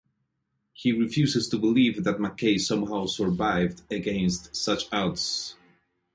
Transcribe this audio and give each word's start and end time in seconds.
He 0.73 0.93
refuses 0.93 1.47
to 1.49 1.59
believe 1.59 2.03
that 2.03 2.17
Mackaye 2.17 2.59
somehow 2.59 3.05
survived 3.05 3.83
against 3.91 4.55
such 4.55 4.91
odds. 4.91 5.55